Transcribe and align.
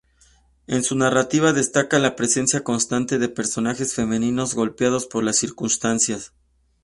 En 0.65 0.83
su 0.83 0.95
narrativa 0.95 1.53
destaca 1.53 1.99
la 1.99 2.15
presencia 2.15 2.63
constante 2.63 3.19
de 3.19 3.29
personajes 3.29 3.93
femeninos 3.93 4.55
golpeados 4.55 5.05
por 5.05 5.23
las 5.23 5.35
circunstancias. 5.37 6.33